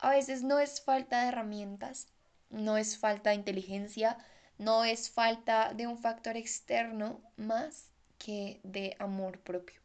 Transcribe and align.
A 0.00 0.10
veces 0.10 0.44
no 0.44 0.60
es 0.60 0.80
falta 0.80 1.22
de 1.22 1.28
herramientas, 1.28 2.06
no 2.50 2.76
es 2.76 2.96
falta 2.96 3.30
de 3.30 3.36
inteligencia, 3.36 4.16
no 4.56 4.84
es 4.84 5.10
falta 5.10 5.74
de 5.74 5.88
un 5.88 5.98
factor 5.98 6.36
externo 6.36 7.20
más 7.36 7.90
que 8.16 8.60
de 8.62 8.94
amor 9.00 9.40
propio. 9.40 9.80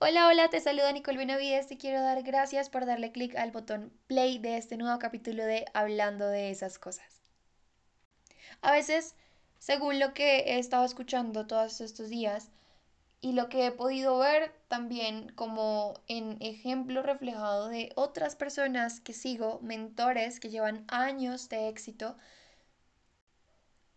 Hola, 0.00 0.26
hola, 0.26 0.50
te 0.50 0.60
saluda 0.60 0.90
Nicole 0.90 1.18
Benavides. 1.18 1.68
Te 1.68 1.76
quiero 1.76 2.02
dar 2.02 2.22
gracias 2.24 2.70
por 2.70 2.86
darle 2.86 3.12
clic 3.12 3.36
al 3.36 3.52
botón 3.52 3.92
play 4.08 4.38
de 4.38 4.56
este 4.56 4.76
nuevo 4.76 4.98
capítulo 4.98 5.44
de 5.44 5.66
Hablando 5.74 6.26
de 6.26 6.50
esas 6.50 6.80
cosas. 6.80 7.22
A 8.62 8.72
veces, 8.72 9.14
según 9.60 9.98
lo 10.00 10.14
que 10.14 10.38
he 10.38 10.58
estado 10.58 10.84
escuchando 10.84 11.46
todos 11.46 11.82
estos 11.82 12.08
días 12.08 12.50
y 13.20 13.32
lo 13.32 13.50
que 13.50 13.66
he 13.66 13.72
podido 13.72 14.18
ver 14.18 14.54
también 14.68 15.30
como 15.34 16.00
en 16.08 16.38
ejemplo 16.40 17.02
reflejado 17.02 17.68
de 17.68 17.92
otras 17.94 18.34
personas 18.34 19.00
que 19.00 19.12
sigo, 19.12 19.60
mentores 19.60 20.40
que 20.40 20.48
llevan 20.48 20.86
años 20.88 21.50
de 21.50 21.68
éxito, 21.68 22.16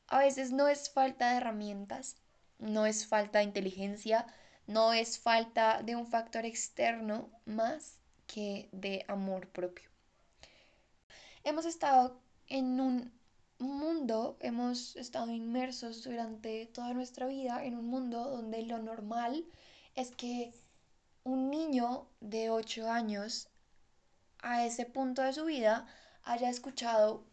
a 0.08 0.20
veces 0.20 0.52
no 0.52 0.68
es 0.68 0.90
falta 0.90 1.32
de 1.32 1.38
herramientas, 1.38 2.18
no 2.60 2.86
es 2.86 3.08
falta 3.08 3.40
de 3.40 3.46
inteligencia, 3.46 4.28
no 4.68 4.92
es 4.92 5.18
falta 5.18 5.82
de 5.82 5.96
un 5.96 6.08
factor 6.08 6.46
externo 6.46 7.30
más 7.46 8.00
que 8.28 8.68
de 8.74 9.06
amor 9.08 9.48
propio. 9.48 9.90
Hemos 11.46 11.66
estado 11.66 12.20
en 12.48 12.82
un 12.82 13.23
mundo, 13.68 14.38
hemos 14.40 14.96
estado 14.96 15.32
inmersos 15.32 16.04
durante 16.04 16.66
toda 16.68 16.94
nuestra 16.94 17.28
vida 17.28 17.64
en 17.66 17.76
un 17.76 17.88
mundo 17.88 18.30
donde 18.30 18.62
lo 18.64 18.80
normal 18.80 19.46
es 19.96 20.12
que 20.12 20.54
un 21.24 21.50
niño 21.50 22.08
de 22.20 22.50
8 22.50 22.90
años 22.90 23.48
a 24.40 24.66
ese 24.66 24.86
punto 24.86 25.22
de 25.22 25.34
su 25.34 25.46
vida 25.46 25.88
haya 26.24 26.50
escuchado 26.50 27.24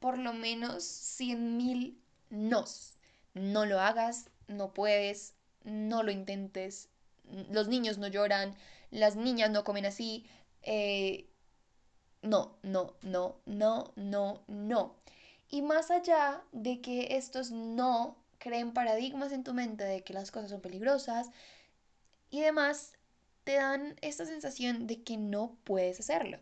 por 0.00 0.18
lo 0.18 0.32
menos 0.32 0.84
100 0.84 1.56
mil 1.56 2.00
nos. 2.30 2.94
No 3.34 3.66
lo 3.66 3.80
hagas, 3.80 4.30
no 4.48 4.72
puedes, 4.72 5.34
no 5.64 6.02
lo 6.02 6.10
intentes, 6.10 6.88
los 7.50 7.68
niños 7.68 7.98
no 7.98 8.08
lloran, 8.08 8.54
las 8.90 9.16
niñas 9.16 9.50
no 9.50 9.64
comen 9.64 9.86
así, 9.86 10.26
eh, 10.62 11.28
no, 12.22 12.56
no, 12.62 12.94
no, 13.02 13.36
no, 13.46 13.92
no, 13.96 14.42
no. 14.46 14.96
Y 15.48 15.62
más 15.62 15.90
allá 15.90 16.42
de 16.52 16.80
que 16.80 17.16
estos 17.16 17.50
no 17.50 18.16
creen 18.38 18.72
paradigmas 18.72 19.32
en 19.32 19.44
tu 19.44 19.54
mente 19.54 19.84
de 19.84 20.02
que 20.02 20.12
las 20.12 20.30
cosas 20.30 20.50
son 20.50 20.60
peligrosas 20.60 21.30
y 22.30 22.40
demás, 22.40 22.92
te 23.44 23.54
dan 23.54 23.96
esta 24.00 24.26
sensación 24.26 24.86
de 24.86 25.02
que 25.04 25.16
no 25.16 25.56
puedes 25.64 26.00
hacerlo, 26.00 26.38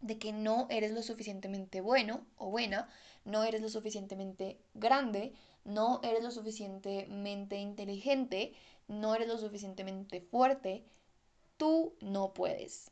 de 0.00 0.18
que 0.18 0.32
no 0.32 0.68
eres 0.70 0.92
lo 0.92 1.02
suficientemente 1.02 1.80
bueno 1.80 2.24
o 2.36 2.50
buena, 2.50 2.88
no 3.24 3.42
eres 3.42 3.60
lo 3.60 3.68
suficientemente 3.68 4.60
grande, 4.74 5.34
no 5.64 6.00
eres 6.04 6.22
lo 6.22 6.30
suficientemente 6.30 7.56
inteligente, 7.56 8.54
no 8.86 9.14
eres 9.14 9.28
lo 9.28 9.36
suficientemente 9.36 10.20
fuerte, 10.20 10.84
tú 11.56 11.94
no 12.00 12.32
puedes. 12.32 12.90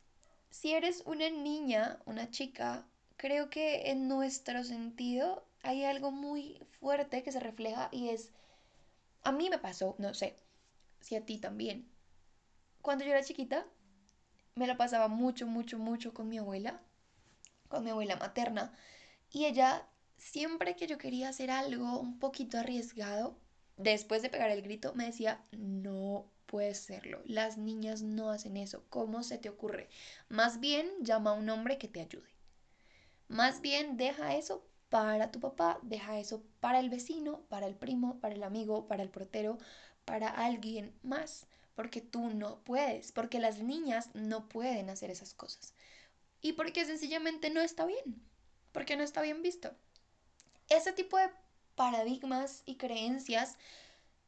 Si 0.49 0.73
eres 0.73 1.03
una 1.05 1.29
niña, 1.29 1.99
una 2.05 2.29
chica, 2.29 2.85
creo 3.17 3.49
que 3.49 3.89
en 3.91 4.07
nuestro 4.07 4.63
sentido 4.63 5.43
hay 5.63 5.83
algo 5.83 6.11
muy 6.11 6.59
fuerte 6.79 7.23
que 7.23 7.31
se 7.31 7.39
refleja 7.39 7.89
y 7.91 8.09
es, 8.09 8.31
a 9.23 9.31
mí 9.31 9.49
me 9.49 9.57
pasó, 9.57 9.95
no 9.97 10.13
sé, 10.13 10.35
si 11.01 11.15
a 11.15 11.25
ti 11.25 11.39
también. 11.39 11.89
Cuando 12.81 13.03
yo 13.03 13.11
era 13.11 13.23
chiquita, 13.23 13.65
me 14.55 14.67
la 14.67 14.77
pasaba 14.77 15.07
mucho, 15.07 15.47
mucho, 15.47 15.77
mucho 15.77 16.13
con 16.13 16.29
mi 16.29 16.37
abuela, 16.37 16.81
con 17.67 17.83
mi 17.83 17.89
abuela 17.89 18.15
materna, 18.15 18.71
y 19.31 19.45
ella 19.45 19.87
siempre 20.17 20.75
que 20.75 20.87
yo 20.87 20.97
quería 20.97 21.29
hacer 21.29 21.51
algo 21.51 21.99
un 21.99 22.19
poquito 22.19 22.57
arriesgado, 22.57 23.37
después 23.77 24.21
de 24.21 24.29
pegar 24.29 24.51
el 24.51 24.61
grito, 24.61 24.93
me 24.93 25.05
decía, 25.05 25.43
no 25.51 26.31
puedes 26.45 26.79
serlo, 26.79 27.21
las 27.25 27.57
niñas 27.57 28.03
no 28.03 28.29
hacen 28.29 28.57
eso, 28.57 28.85
¿cómo 28.89 29.23
se 29.23 29.37
te 29.37 29.49
ocurre? 29.49 29.89
Más 30.29 30.59
bien 30.59 30.89
llama 31.01 31.31
a 31.31 31.33
un 31.33 31.49
hombre 31.49 31.77
que 31.77 31.87
te 31.87 31.99
ayude. 31.99 32.36
Más 33.27 33.61
bien 33.61 33.97
deja 33.97 34.35
eso 34.35 34.65
para 34.89 35.31
tu 35.31 35.39
papá, 35.39 35.79
deja 35.81 36.17
eso 36.19 36.43
para 36.59 36.79
el 36.79 36.89
vecino, 36.89 37.41
para 37.49 37.67
el 37.67 37.75
primo, 37.75 38.19
para 38.19 38.35
el 38.35 38.43
amigo, 38.43 38.87
para 38.87 39.03
el 39.03 39.09
portero, 39.09 39.57
para 40.05 40.29
alguien 40.29 40.97
más, 41.03 41.45
porque 41.75 42.01
tú 42.01 42.29
no 42.29 42.63
puedes, 42.63 43.11
porque 43.11 43.39
las 43.39 43.59
niñas 43.59 44.09
no 44.13 44.47
pueden 44.47 44.89
hacer 44.89 45.11
esas 45.11 45.33
cosas. 45.33 45.73
Y 46.41 46.53
porque 46.53 46.85
sencillamente 46.85 47.49
no 47.49 47.61
está 47.61 47.85
bien, 47.85 48.21
porque 48.71 48.95
no 48.95 49.03
está 49.03 49.21
bien 49.21 49.41
visto. 49.41 49.75
Ese 50.69 50.93
tipo 50.93 51.17
de 51.17 51.29
paradigmas 51.75 52.63
y 52.65 52.75
creencias 52.75 53.57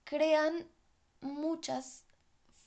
crean 0.04 0.68
muchas 1.22 2.04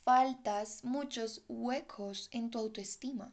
faltas, 0.04 0.84
muchos 0.84 1.44
huecos 1.48 2.28
en 2.32 2.50
tu 2.50 2.58
autoestima. 2.58 3.32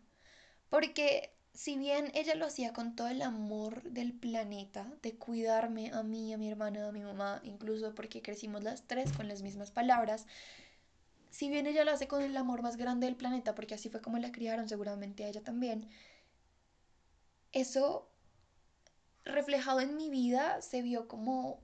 Porque 0.69 1.33
si 1.59 1.77
bien 1.77 2.09
ella 2.15 2.35
lo 2.35 2.45
hacía 2.45 2.71
con 2.71 2.95
todo 2.95 3.09
el 3.09 3.21
amor 3.21 3.83
del 3.83 4.13
planeta, 4.13 4.89
de 5.01 5.15
cuidarme 5.17 5.91
a 5.91 6.03
mí, 6.03 6.33
a 6.33 6.37
mi 6.37 6.49
hermana, 6.49 6.87
a 6.87 6.93
mi 6.93 7.01
mamá, 7.01 7.41
incluso 7.43 7.93
porque 7.93 8.21
crecimos 8.21 8.63
las 8.63 8.87
tres 8.87 9.11
con 9.11 9.27
las 9.27 9.41
mismas 9.41 9.69
palabras, 9.69 10.25
si 11.31 11.49
bien 11.49 11.67
ella 11.67 11.83
lo 11.83 11.91
hace 11.91 12.07
con 12.07 12.21
el 12.21 12.37
amor 12.37 12.61
más 12.61 12.77
grande 12.77 13.07
del 13.07 13.17
planeta, 13.17 13.55
porque 13.55 13.75
así 13.75 13.89
fue 13.89 14.01
como 14.01 14.19
la 14.19 14.31
criaron 14.31 14.69
seguramente 14.69 15.25
a 15.25 15.27
ella 15.27 15.43
también, 15.43 15.89
eso 17.51 18.09
reflejado 19.25 19.81
en 19.81 19.97
mi 19.97 20.09
vida 20.09 20.61
se 20.61 20.81
vio 20.81 21.09
como, 21.09 21.59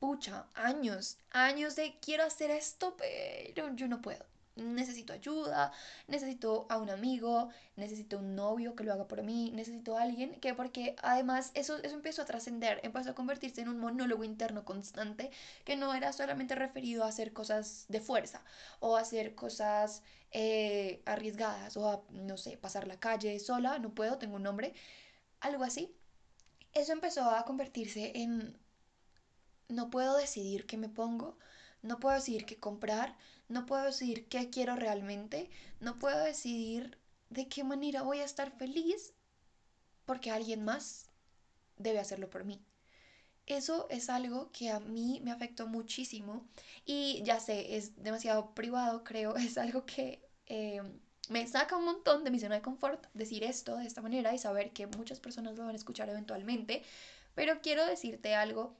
pucha, 0.00 0.48
años, 0.54 1.18
años 1.30 1.76
de 1.76 2.00
quiero 2.00 2.24
hacer 2.24 2.50
esto, 2.50 2.96
pero 2.96 3.76
yo 3.76 3.86
no 3.86 4.02
puedo. 4.02 4.26
Necesito 4.60 5.12
ayuda, 5.12 5.72
necesito 6.06 6.66
a 6.68 6.78
un 6.78 6.90
amigo, 6.90 7.48
necesito 7.76 8.18
un 8.18 8.34
novio 8.36 8.74
que 8.76 8.84
lo 8.84 8.92
haga 8.92 9.08
por 9.08 9.22
mí, 9.22 9.50
necesito 9.52 9.96
a 9.96 10.02
alguien 10.02 10.38
que 10.40 10.54
porque 10.54 10.96
además 11.02 11.50
eso, 11.54 11.78
eso 11.82 11.94
empezó 11.94 12.22
a 12.22 12.26
trascender, 12.26 12.80
empezó 12.82 13.10
a 13.10 13.14
convertirse 13.14 13.62
en 13.62 13.68
un 13.68 13.78
monólogo 13.80 14.24
interno 14.24 14.64
constante 14.64 15.30
que 15.64 15.76
no 15.76 15.94
era 15.94 16.12
solamente 16.12 16.54
referido 16.54 17.04
a 17.04 17.08
hacer 17.08 17.32
cosas 17.32 17.86
de 17.88 18.00
fuerza 18.00 18.42
o 18.80 18.96
a 18.96 19.00
hacer 19.00 19.34
cosas 19.34 20.02
eh, 20.32 21.02
arriesgadas 21.06 21.76
o 21.76 21.88
a, 21.88 22.02
no 22.10 22.36
sé, 22.36 22.56
pasar 22.56 22.86
la 22.86 23.00
calle 23.00 23.38
sola, 23.40 23.78
no 23.78 23.94
puedo, 23.94 24.18
tengo 24.18 24.36
un 24.36 24.42
nombre, 24.42 24.74
algo 25.40 25.64
así, 25.64 25.94
eso 26.74 26.92
empezó 26.92 27.30
a 27.30 27.44
convertirse 27.44 28.12
en 28.16 28.58
no 29.68 29.88
puedo 29.90 30.16
decidir 30.16 30.66
qué 30.66 30.76
me 30.76 30.88
pongo, 30.88 31.38
no 31.82 31.98
puedo 31.98 32.14
decidir 32.14 32.46
qué 32.46 32.58
comprar, 32.58 33.16
no 33.48 33.66
puedo 33.66 33.84
decidir 33.84 34.28
qué 34.28 34.50
quiero 34.50 34.76
realmente, 34.76 35.50
no 35.80 35.98
puedo 35.98 36.22
decidir 36.22 36.98
de 37.30 37.48
qué 37.48 37.64
manera 37.64 38.02
voy 38.02 38.20
a 38.20 38.24
estar 38.24 38.50
feliz 38.50 39.14
porque 40.04 40.30
alguien 40.30 40.64
más 40.64 41.10
debe 41.76 41.98
hacerlo 42.00 42.28
por 42.30 42.44
mí. 42.44 42.60
Eso 43.46 43.88
es 43.90 44.10
algo 44.10 44.50
que 44.52 44.70
a 44.70 44.80
mí 44.80 45.20
me 45.24 45.32
afectó 45.32 45.66
muchísimo 45.66 46.46
y 46.84 47.22
ya 47.24 47.40
sé, 47.40 47.76
es 47.76 48.00
demasiado 48.02 48.54
privado, 48.54 49.02
creo, 49.02 49.34
es 49.36 49.58
algo 49.58 49.86
que 49.86 50.20
eh, 50.46 50.82
me 51.28 51.46
saca 51.46 51.76
un 51.76 51.84
montón 51.84 52.24
de 52.24 52.30
mi 52.30 52.38
zona 52.40 52.56
de 52.56 52.62
confort 52.62 53.06
decir 53.14 53.44
esto 53.44 53.76
de 53.76 53.86
esta 53.86 54.02
manera 54.02 54.34
y 54.34 54.38
saber 54.38 54.72
que 54.72 54.86
muchas 54.86 55.20
personas 55.20 55.56
lo 55.56 55.64
van 55.64 55.74
a 55.74 55.78
escuchar 55.78 56.08
eventualmente, 56.08 56.82
pero 57.34 57.60
quiero 57.60 57.86
decirte 57.86 58.34
algo 58.34 58.76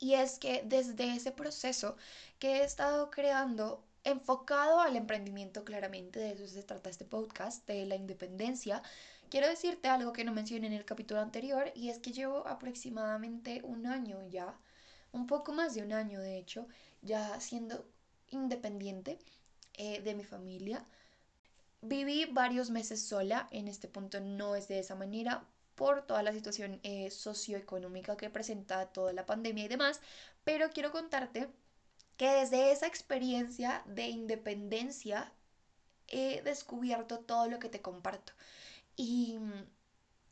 y 0.00 0.14
es 0.14 0.38
que 0.38 0.62
desde 0.64 1.14
ese 1.14 1.30
proceso 1.30 1.96
que 2.38 2.58
he 2.58 2.64
estado 2.64 3.10
creando 3.10 3.84
enfocado 4.02 4.80
al 4.80 4.96
emprendimiento 4.96 5.62
claramente, 5.64 6.18
de 6.18 6.32
eso 6.32 6.48
se 6.48 6.62
trata 6.62 6.88
este 6.88 7.04
podcast, 7.04 7.66
de 7.66 7.84
la 7.84 7.96
independencia, 7.96 8.82
quiero 9.28 9.46
decirte 9.46 9.88
algo 9.88 10.14
que 10.14 10.24
no 10.24 10.32
mencioné 10.32 10.68
en 10.68 10.72
el 10.72 10.86
capítulo 10.86 11.20
anterior 11.20 11.70
y 11.74 11.90
es 11.90 11.98
que 11.98 12.12
llevo 12.12 12.48
aproximadamente 12.48 13.60
un 13.62 13.86
año 13.86 14.26
ya, 14.28 14.58
un 15.12 15.26
poco 15.26 15.52
más 15.52 15.74
de 15.74 15.82
un 15.82 15.92
año 15.92 16.20
de 16.20 16.38
hecho, 16.38 16.66
ya 17.02 17.38
siendo 17.40 17.84
independiente 18.30 19.18
eh, 19.74 20.00
de 20.00 20.14
mi 20.14 20.24
familia. 20.24 20.84
Viví 21.82 22.26
varios 22.26 22.70
meses 22.70 23.02
sola, 23.02 23.48
en 23.50 23.68
este 23.68 23.88
punto 23.88 24.20
no 24.20 24.54
es 24.54 24.68
de 24.68 24.78
esa 24.78 24.94
manera 24.94 25.44
por 25.80 26.02
toda 26.06 26.22
la 26.22 26.34
situación 26.34 26.78
eh, 26.82 27.10
socioeconómica 27.10 28.18
que 28.18 28.28
presenta 28.28 28.92
toda 28.92 29.14
la 29.14 29.24
pandemia 29.24 29.64
y 29.64 29.68
demás, 29.68 30.02
pero 30.44 30.68
quiero 30.68 30.92
contarte 30.92 31.48
que 32.18 32.28
desde 32.28 32.70
esa 32.70 32.86
experiencia 32.86 33.82
de 33.86 34.08
independencia 34.08 35.32
he 36.06 36.42
descubierto 36.42 37.20
todo 37.20 37.48
lo 37.48 37.58
que 37.58 37.70
te 37.70 37.80
comparto 37.80 38.34
y 38.94 39.38
mm, 39.38 39.64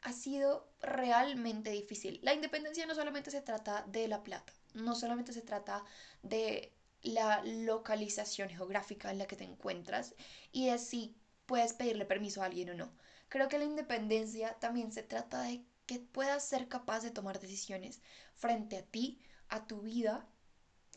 ha 0.03 0.13
sido 0.13 0.69
realmente 0.83 1.71
difícil. 1.71 2.21
La 2.23 2.35
independencia 2.35 2.85
no 2.85 2.95
solamente 2.95 3.31
se 3.31 3.41
trata 3.41 3.87
de 3.89 4.07
la 4.07 4.23
plata, 4.23 4.53
no 4.75 4.95
solamente 4.95 5.33
se 5.33 5.41
trata 5.41 5.83
de 6.23 6.75
la 7.01 7.43
localización 7.43 8.51
geográfica 8.51 9.11
en 9.11 9.17
la 9.17 9.27
que 9.27 9.37
te 9.37 9.45
encuentras 9.45 10.15
y 10.53 10.67
de 10.67 10.77
si 10.77 11.17
puedes 11.47 11.73
pedirle 11.73 12.05
permiso 12.05 12.43
a 12.43 12.45
alguien 12.45 12.69
o 12.69 12.75
no. 12.75 12.93
Creo 13.29 13.49
que 13.49 13.59
la 13.59 13.65
independencia 13.65 14.55
también 14.59 14.93
se 14.93 15.03
trata 15.03 15.43
de 15.43 15.63
que 15.87 15.99
puedas 15.99 16.47
ser 16.47 16.69
capaz 16.69 17.01
de 17.01 17.11
tomar 17.11 17.41
decisiones 17.41 18.01
frente 18.37 18.77
a 18.79 18.83
ti, 18.83 19.21
a 19.49 19.67
tu 19.67 19.81
vida, 19.81 20.27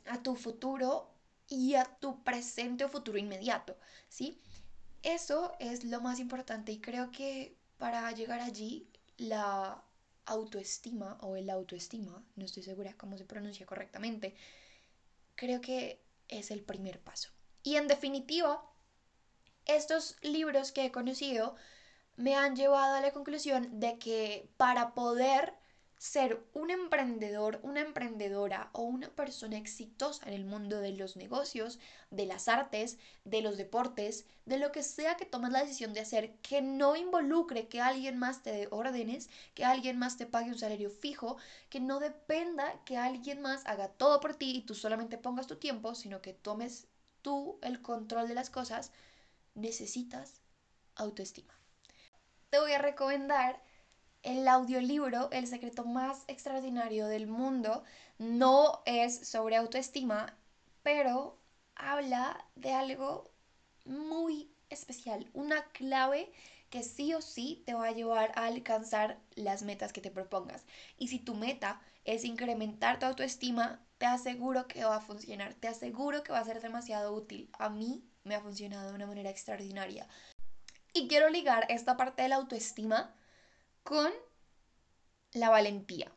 a 0.06 0.22
tu 0.22 0.36
futuro 0.36 1.13
y 1.48 1.75
a 1.75 1.86
tu 1.86 2.24
presente 2.24 2.83
o 2.83 2.89
futuro 2.89 3.18
inmediato, 3.18 3.78
¿sí? 4.10 4.42
Eso 5.04 5.54
es 5.60 5.83
lo 5.83 6.00
más 6.01 6.19
importante 6.19 6.72
y 6.72 6.80
creo 6.80 7.12
que 7.12 7.57
para 7.78 8.12
llegar 8.12 8.39
allí 8.39 8.88
la 9.18 9.83
autoestima 10.25 11.18
o 11.22 11.36
el 11.36 11.50
autoestima, 11.50 12.24
no 12.36 12.45
estoy 12.45 12.63
segura 12.63 12.95
cómo 12.98 13.18
se 13.18 13.25
pronuncia 13.25 13.66
correctamente, 13.66 14.36
creo 15.36 15.62
que 15.62 16.01
es 16.28 16.51
el 16.51 16.62
primer 16.62 17.00
paso. 17.00 17.30
Y 17.63 17.75
en 17.75 17.88
definitiva, 17.88 18.63
estos 19.66 20.18
libros 20.22 20.72
que 20.72 20.86
he 20.86 20.92
conocido 20.92 21.56
me 22.21 22.35
han 22.35 22.56
llevado 22.56 22.95
a 22.95 23.01
la 23.01 23.12
conclusión 23.12 23.79
de 23.79 23.97
que 23.97 24.50
para 24.57 24.94
poder 24.94 25.53
ser 25.97 26.44
un 26.53 26.71
emprendedor, 26.71 27.59
una 27.62 27.81
emprendedora 27.81 28.69
o 28.73 28.81
una 28.81 29.09
persona 29.09 29.57
exitosa 29.57 30.27
en 30.27 30.33
el 30.33 30.45
mundo 30.45 30.81
de 30.81 30.94
los 30.94 31.15
negocios, 31.15 31.79
de 32.09 32.25
las 32.25 32.47
artes, 32.47 32.97
de 33.23 33.41
los 33.41 33.57
deportes, 33.57 34.25
de 34.45 34.57
lo 34.57 34.71
que 34.71 34.81
sea 34.81 35.15
que 35.15 35.25
tomes 35.25 35.51
la 35.51 35.62
decisión 35.62 35.94
de 35.94 36.00
hacer, 36.00 36.35
que 36.41 36.62
no 36.62 36.95
involucre 36.95 37.68
que 37.68 37.81
alguien 37.81 38.18
más 38.18 38.41
te 38.41 38.51
dé 38.51 38.68
órdenes, 38.71 39.29
que 39.53 39.63
alguien 39.63 40.00
más 40.00 40.18
te 40.18 40.25
pague 40.25 40.50
un 40.50 40.57
salario 40.57 40.89
fijo, 40.89 41.38
que 41.69 41.79
no 41.79 42.00
dependa 42.00 42.83
que 42.83 42.97
alguien 42.97 43.41
más 43.41 43.65
haga 43.68 43.89
todo 43.89 44.19
por 44.19 44.35
ti 44.35 44.57
y 44.57 44.62
tú 44.62 44.73
solamente 44.73 45.19
pongas 45.19 45.47
tu 45.47 45.57
tiempo, 45.57 45.94
sino 45.94 46.21
que 46.21 46.33
tomes 46.33 46.88
tú 47.21 47.59
el 47.62 47.81
control 47.83 48.27
de 48.27 48.35
las 48.35 48.50
cosas, 48.50 48.91
necesitas 49.53 50.41
autoestima. 50.95 51.60
Te 52.51 52.59
voy 52.59 52.74
a 52.74 52.80
recomendar 52.80 53.63
el 54.24 54.45
audiolibro 54.45 55.31
El 55.31 55.48
secreto 55.48 55.86
más 55.86 56.25
extraordinario 56.27 57.07
del 57.07 57.25
mundo 57.25 57.86
no 58.18 58.81
es 58.86 59.25
sobre 59.25 59.56
autoestima, 59.56 60.36
pero 60.83 61.39
habla 61.75 62.45
de 62.56 62.74
algo 62.74 63.31
muy 63.86 64.51
especial, 64.69 65.30
una 65.31 65.63
clave 65.69 66.30
que 66.69 66.83
sí 66.83 67.13
o 67.13 67.21
sí 67.21 67.63
te 67.65 67.74
va 67.74 67.88
a 67.88 67.92
llevar 67.94 68.33
a 68.36 68.48
alcanzar 68.48 69.18
las 69.36 69.63
metas 69.63 69.94
que 69.94 70.01
te 70.01 70.12
propongas. 70.12 70.65
Y 70.97 71.07
si 71.07 71.19
tu 71.19 71.36
meta 71.36 71.81
es 72.04 72.25
incrementar 72.25 73.00
tu 73.00 73.06
autoestima, 73.06 73.80
te 73.97 74.07
aseguro 74.07 74.68
que 74.68 74.83
va 74.83 74.97
a 74.97 75.01
funcionar, 75.01 75.54
te 75.54 75.69
aseguro 75.69 76.21
que 76.21 76.33
va 76.33 76.39
a 76.39 76.44
ser 76.44 76.62
demasiado 76.62 77.13
útil. 77.13 77.50
A 77.57 77.69
mí 77.69 78.04
me 78.25 78.36
ha 78.36 78.42
funcionado 78.42 78.89
de 78.89 78.95
una 78.95 79.07
manera 79.07 79.30
extraordinaria. 79.30 80.06
Y 80.93 81.07
quiero 81.07 81.29
ligar 81.29 81.65
esta 81.69 81.97
parte 81.97 82.23
de 82.23 82.29
la 82.29 82.35
autoestima 82.35 83.13
con 83.83 84.11
la 85.33 85.49
valentía. 85.49 86.11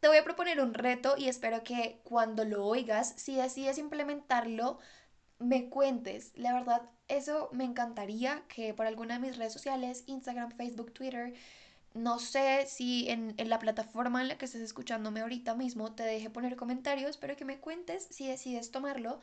Te 0.00 0.08
voy 0.08 0.16
a 0.16 0.24
proponer 0.24 0.60
un 0.60 0.74
reto 0.74 1.16
y 1.16 1.28
espero 1.28 1.64
que 1.64 2.00
cuando 2.04 2.44
lo 2.44 2.64
oigas, 2.64 3.14
si 3.16 3.34
decides 3.34 3.78
implementarlo, 3.78 4.78
me 5.38 5.68
cuentes. 5.68 6.32
La 6.36 6.54
verdad, 6.54 6.82
eso 7.08 7.48
me 7.52 7.64
encantaría 7.64 8.44
que 8.48 8.74
por 8.74 8.86
alguna 8.86 9.14
de 9.14 9.26
mis 9.26 9.36
redes 9.36 9.52
sociales, 9.52 10.04
Instagram, 10.06 10.52
Facebook, 10.52 10.92
Twitter, 10.92 11.34
no 11.94 12.18
sé 12.18 12.66
si 12.66 13.08
en, 13.08 13.34
en, 13.38 13.48
la 13.48 13.58
plataforma 13.58 14.20
en 14.20 14.28
la 14.28 14.38
que 14.38 14.44
estés 14.44 14.60
escuchándome 14.60 15.20
ahorita 15.20 15.54
mismo 15.54 15.92
te 15.94 16.04
deje 16.04 16.30
poner 16.30 16.54
comentarios, 16.56 17.16
pero 17.16 17.36
que 17.36 17.44
me 17.44 17.58
cuentes 17.58 18.06
si 18.10 18.28
decides 18.28 18.70
tomarlo 18.70 19.20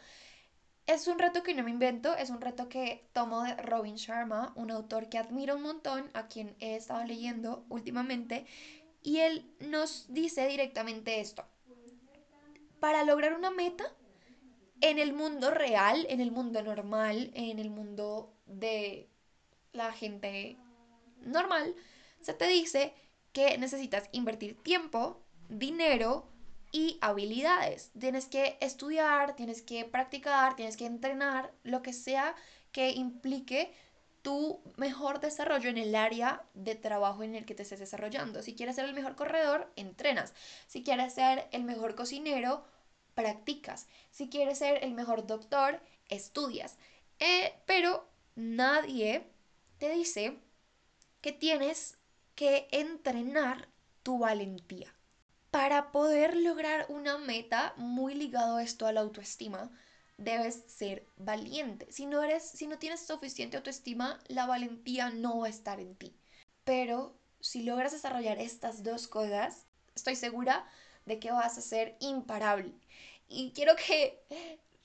es 0.87 1.07
un 1.07 1.17
reto 1.17 1.41
que 1.41 1.53
no 1.53 1.63
me 1.63 1.71
invento, 1.71 2.15
es 2.15 2.29
un 2.29 2.41
reto 2.41 2.69
que 2.69 3.07
tomo 3.13 3.43
de 3.43 3.55
Robin 3.55 3.95
Sharma, 3.95 4.53
un 4.55 4.69
autor 4.69 5.09
que 5.09 5.17
admiro 5.17 5.55
un 5.55 5.63
montón, 5.63 6.09
a 6.13 6.27
quien 6.27 6.55
he 6.59 6.75
estado 6.75 7.03
leyendo 7.03 7.65
últimamente, 7.69 8.45
y 9.01 9.19
él 9.19 9.49
nos 9.59 10.05
dice 10.13 10.47
directamente 10.47 11.19
esto. 11.19 11.45
Para 12.79 13.03
lograr 13.03 13.35
una 13.35 13.49
meta 13.49 13.85
en 14.81 14.99
el 14.99 15.13
mundo 15.13 15.51
real, 15.51 16.05
en 16.09 16.21
el 16.21 16.31
mundo 16.31 16.61
normal, 16.61 17.31
en 17.33 17.57
el 17.57 17.71
mundo 17.71 18.33
de 18.45 19.09
la 19.73 19.91
gente 19.91 20.57
normal, 21.21 21.75
se 22.21 22.33
te 22.33 22.47
dice 22.47 22.93
que 23.33 23.57
necesitas 23.57 24.07
invertir 24.11 24.61
tiempo, 24.61 25.21
dinero, 25.49 26.27
y 26.75 26.97
habilidades. 26.99 27.89
Tienes 27.97 28.25
que 28.25 28.57
estudiar, 28.59 29.37
tienes 29.37 29.61
que 29.61 29.85
practicar, 29.85 30.57
tienes 30.57 30.75
que 30.75 30.85
entrenar, 30.85 31.53
lo 31.63 31.81
que 31.81 31.93
sea 31.93 32.35
que 32.73 32.91
implique 32.91 33.73
tu 34.21 34.59
mejor 34.75 35.21
desarrollo 35.21 35.69
en 35.69 35.77
el 35.77 35.95
área 35.95 36.43
de 36.53 36.75
trabajo 36.75 37.23
en 37.23 37.33
el 37.33 37.45
que 37.45 37.55
te 37.55 37.63
estés 37.63 37.79
desarrollando. 37.79 38.41
Si 38.41 38.55
quieres 38.55 38.75
ser 38.75 38.83
el 38.83 38.93
mejor 38.93 39.15
corredor, 39.15 39.71
entrenas. 39.77 40.33
Si 40.67 40.83
quieres 40.83 41.13
ser 41.13 41.47
el 41.53 41.63
mejor 41.63 41.95
cocinero, 41.95 42.65
practicas. 43.13 43.87
Si 44.11 44.27
quieres 44.27 44.57
ser 44.57 44.83
el 44.83 44.93
mejor 44.93 45.27
doctor, 45.27 45.79
estudias. 46.09 46.75
Eh, 47.19 47.53
pero 47.65 48.05
nadie 48.35 49.25
te 49.77 49.91
dice 49.91 50.37
que 51.21 51.31
tienes 51.31 51.97
que 52.35 52.67
entrenar 52.71 53.69
tu 54.03 54.19
valentía. 54.19 54.93
Para 55.55 55.93
poder 55.93 56.35
lograr 56.35 56.85
una 56.89 57.17
meta 57.17 57.73
muy 57.77 58.13
ligado 58.13 58.59
esto 58.59 58.87
a 58.87 58.91
la 58.91 58.99
autoestima, 58.99 59.71
debes 60.17 60.65
ser 60.67 61.07
valiente. 61.15 61.89
Si 61.93 62.05
no 62.05 62.21
eres, 62.21 62.43
si 62.43 62.67
no 62.67 62.77
tienes 62.77 63.07
suficiente 63.07 63.55
autoestima, 63.55 64.19
la 64.27 64.47
valentía 64.47 65.11
no 65.11 65.39
va 65.39 65.47
a 65.47 65.49
estar 65.49 65.79
en 65.79 65.95
ti. 65.95 66.13
Pero 66.65 67.17
si 67.39 67.63
logras 67.63 67.93
desarrollar 67.93 68.37
estas 68.37 68.83
dos 68.83 69.07
cosas, 69.07 69.65
estoy 69.95 70.17
segura 70.17 70.69
de 71.05 71.19
que 71.19 71.31
vas 71.31 71.57
a 71.57 71.61
ser 71.61 71.95
imparable. 72.01 72.73
Y 73.29 73.53
quiero 73.53 73.77
que 73.77 74.25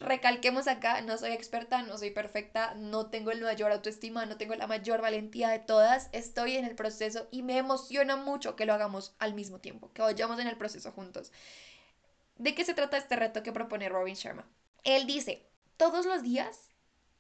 recalquemos 0.01 0.67
acá, 0.67 1.03
no 1.03 1.19
soy 1.19 1.33
experta, 1.33 1.83
no 1.83 1.99
soy 1.99 2.11
perfecta, 2.11 2.75
no 2.75 3.11
tengo 3.11 3.31
el 3.31 3.43
mayor 3.43 3.71
autoestima, 3.71 4.25
no 4.27 4.39
tengo 4.39 4.55
la 4.55 4.67
mayor 4.67 5.03
valentía 5.03 5.51
de 5.51 5.59
todas, 5.59 6.09
estoy 6.13 6.57
en 6.57 6.65
el 6.65 6.75
proceso 6.75 7.29
y 7.31 7.43
me 7.43 7.59
emociona 7.59 8.17
mucho 8.17 8.57
que 8.57 8.65
lo 8.65 8.73
hagamos 8.73 9.15
al 9.19 9.35
mismo 9.35 9.61
tiempo, 9.61 9.93
que 9.93 10.03
vayamos 10.03 10.41
en 10.41 10.49
el 10.49 10.57
proceso 10.57 10.91
juntos. 10.93 11.33
¿De 12.39 12.55
qué 12.55 12.65
se 12.65 12.75
trata 12.75 12.97
este 12.97 13.17
reto 13.17 13.43
que 13.43 13.53
propone 13.53 13.91
Robin 13.91 14.15
Sharma? 14.15 14.49
Él 14.85 15.07
dice, 15.07 15.47
todos 15.77 16.07
los 16.07 16.23
días 16.23 16.71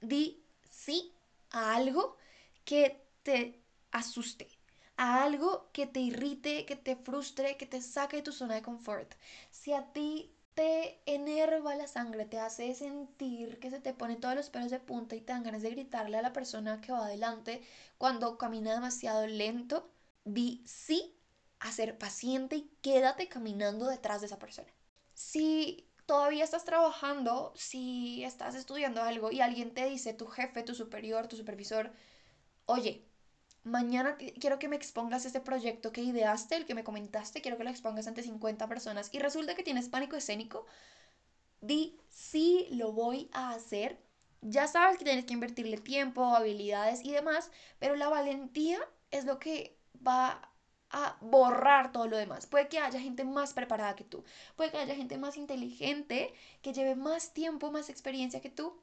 di 0.01 0.43
sí 0.71 1.13
a 1.51 1.75
algo 1.75 2.17
que 2.65 3.05
te 3.23 3.61
asuste, 3.91 4.49
a 4.97 5.23
algo 5.23 5.69
que 5.73 5.87
te 5.87 6.01
irrite, 6.01 6.65
que 6.65 6.77
te 6.77 6.97
frustre, 6.97 7.59
que 7.59 7.67
te 7.67 7.83
saque 7.83 8.17
de 8.17 8.23
tu 8.23 8.33
zona 8.33 8.55
de 8.55 8.63
confort. 8.63 9.15
Si 9.51 9.75
a 9.75 9.93
ti 9.93 10.33
te 10.55 11.01
enerva 11.07 11.75
la 11.75 11.87
sangre, 11.87 12.27
te 12.27 12.39
hace 12.39 12.75
sentir 12.75 13.59
que 13.61 13.71
se 13.71 13.81
te 13.81 13.95
pone 13.95 14.17
todos 14.17 14.35
los 14.35 14.51
pelos 14.51 14.71
de 14.71 14.81
punta 14.81 15.17
y 15.17 15.21
te 15.21 15.33
dan 15.33 15.43
ganas 15.43 15.63
de 15.63 15.71
gritarle 15.71 16.19
a 16.19 16.23
la 16.23 16.33
persona 16.33 16.81
que 16.81 16.93
va 16.93 17.07
adelante 17.07 17.63
cuando 17.99 18.39
camina 18.39 18.75
demasiado 18.75 19.27
lento, 19.27 19.91
di 20.25 20.63
sí 20.67 21.17
a 21.61 21.73
ser 21.73 21.99
paciente 21.99 22.57
y 22.57 22.71
quédate 22.83 23.29
caminando 23.29 23.87
detrás 23.87 24.21
de 24.21 24.27
esa 24.27 24.39
persona. 24.39 24.73
Si 25.15 25.91
todavía 26.07 26.45
estás 26.45 26.65
trabajando, 26.65 27.53
si 27.57 28.25
estás 28.25 28.55
estudiando 28.55 29.03
algo 29.03 29.31
y 29.31 29.41
alguien 29.41 29.75
te 29.75 29.87
dice, 29.87 30.15
tu 30.15 30.27
jefe, 30.27 30.63
tu 30.63 30.75
superior, 30.75 31.29
tu 31.29 31.37
supervisor, 31.37 31.93
oye, 32.67 33.10
mañana 33.71 34.17
quiero 34.41 34.59
que 34.59 34.69
me 34.69 34.77
expongas 34.77 35.25
este 35.25 35.41
proyecto 35.41 35.93
que 35.93 36.03
ideaste, 36.03 36.57
el 36.57 36.67
que 36.67 36.75
me 36.75 36.85
comentaste, 36.85 37.41
quiero 37.41 37.57
que 37.57 37.65
lo 37.65 37.71
expongas 37.71 38.07
ante 38.07 38.23
50 38.23 38.69
personas 38.69 39.09
y 39.13 39.19
resulta 39.19 39.55
que 39.55 39.63
tienes 39.63 39.89
pánico 39.89 40.17
escénico, 40.17 40.67
di 41.61 41.99
sí 42.09 42.69
lo 42.73 42.93
voy 42.93 43.31
a 43.33 43.51
hacer. 43.51 43.99
Ya 44.43 44.67
sabes 44.67 44.99
que 44.99 45.05
tienes 45.05 45.25
que 45.27 45.35
invertirle 45.35 45.79
tiempo, 45.79 46.35
habilidades 46.35 47.05
y 47.05 47.13
demás, 47.13 47.51
pero 47.79 47.97
la 47.97 48.09
valentía 48.09 48.79
es 49.11 49.25
lo 49.25 49.39
que 49.39 49.79
va 50.07 50.51
a 50.91 51.17
borrar 51.21 51.93
todo 51.93 52.07
lo 52.09 52.17
demás. 52.17 52.47
Puede 52.47 52.69
que 52.69 52.79
haya 52.79 53.01
gente 53.01 53.25
más 53.25 53.55
preparada 53.55 53.97
que 53.97 54.05
tú, 54.05 54.25
puede 54.57 54.71
que 54.71 54.79
haya 54.79 54.95
gente 54.95 55.19
más 55.19 55.37
inteligente, 55.37 56.33
que 56.63 56.73
lleve 56.73 56.97
más 56.97 57.33
tiempo, 57.33 57.71
más 57.71 57.91
experiencia 57.91 58.41
que 58.41 58.51
tú, 58.51 58.81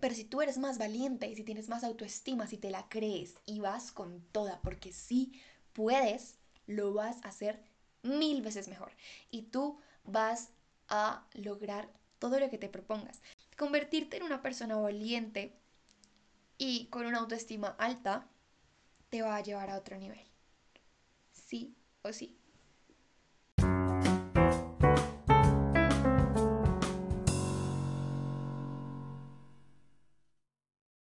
pero 0.00 0.14
si 0.14 0.24
tú 0.24 0.40
eres 0.40 0.58
más 0.58 0.78
valiente 0.78 1.28
y 1.28 1.36
si 1.36 1.44
tienes 1.44 1.68
más 1.68 1.84
autoestima, 1.84 2.46
si 2.46 2.56
te 2.56 2.70
la 2.70 2.88
crees 2.88 3.36
y 3.46 3.60
vas 3.60 3.92
con 3.92 4.20
toda, 4.32 4.60
porque 4.62 4.92
si 4.92 5.40
puedes, 5.72 6.38
lo 6.66 6.92
vas 6.92 7.24
a 7.24 7.28
hacer 7.28 7.62
mil 8.02 8.42
veces 8.42 8.68
mejor. 8.68 8.92
Y 9.30 9.42
tú 9.42 9.78
vas 10.04 10.50
a 10.88 11.26
lograr 11.34 11.90
todo 12.18 12.40
lo 12.40 12.50
que 12.50 12.58
te 12.58 12.68
propongas. 12.68 13.20
Convertirte 13.56 14.16
en 14.16 14.22
una 14.22 14.42
persona 14.42 14.76
valiente 14.76 15.52
y 16.58 16.86
con 16.86 17.06
una 17.06 17.18
autoestima 17.18 17.68
alta 17.78 18.26
te 19.10 19.22
va 19.22 19.36
a 19.36 19.42
llevar 19.42 19.70
a 19.70 19.76
otro 19.76 19.96
nivel. 19.98 20.24
Sí 21.32 21.74
o 22.02 22.12
sí. 22.12 22.39